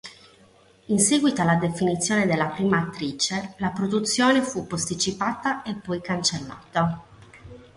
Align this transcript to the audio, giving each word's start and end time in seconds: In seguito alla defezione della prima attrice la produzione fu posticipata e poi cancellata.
In 0.87 0.97
seguito 0.99 1.43
alla 1.43 1.57
defezione 1.57 2.25
della 2.25 2.47
prima 2.47 2.79
attrice 2.79 3.53
la 3.59 3.69
produzione 3.69 4.41
fu 4.41 4.65
posticipata 4.65 5.61
e 5.61 5.75
poi 5.75 6.01
cancellata. 6.01 7.03